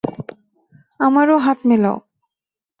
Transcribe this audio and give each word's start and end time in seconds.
আমারও 0.99 1.35
হাত 1.37 1.59
মেলাও। 1.65 1.97